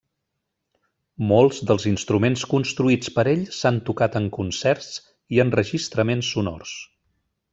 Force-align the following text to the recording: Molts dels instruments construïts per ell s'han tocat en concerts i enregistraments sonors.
Molts 1.31 1.59
dels 1.71 1.85
instruments 1.91 2.45
construïts 2.53 3.11
per 3.19 3.25
ell 3.35 3.43
s'han 3.59 3.77
tocat 3.91 4.17
en 4.23 4.27
concerts 4.39 4.89
i 5.37 5.43
enregistraments 5.47 6.33
sonors. 6.37 6.77